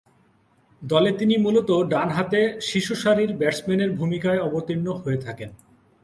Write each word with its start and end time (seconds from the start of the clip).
দলে 0.81 1.11
তিনি 1.11 1.35
মূলতঃ 1.37 1.71
ডানহাতে 1.89 2.39
শীর্ষসারির 2.61 3.31
ব্যাটসম্যানের 3.33 3.91
ভূমিকায় 3.91 4.43
অবতীর্ণ 4.47 4.87
হয়ে 4.93 5.19
থাকেন। 5.25 5.49